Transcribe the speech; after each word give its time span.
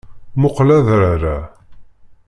Muqel 0.39 0.69
adrar-a. 0.77 1.37